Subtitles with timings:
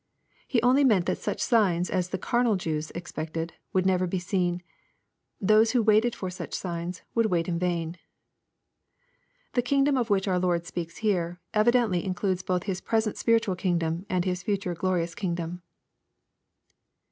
[0.47, 4.63] He only meant that such signs as the carnal Jews expected, would never be seen.
[5.39, 7.97] Those who waited for such signs would wait in vain.
[9.53, 14.07] The kingdom of which our Lord speaks here, evidently includes both His present spiritual kingdom
[14.09, 15.61] and His future glorious king dom.